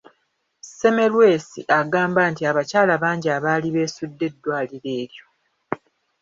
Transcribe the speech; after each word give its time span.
Semmelwesi 0.77 1.59
agamba 1.79 2.21
nti 2.31 2.41
abakyala 2.49 2.93
bangi 3.03 3.27
abaali 3.37 3.67
beesudde 3.75 4.23
eddwaliro 4.29 4.89
eryo. 5.01 5.25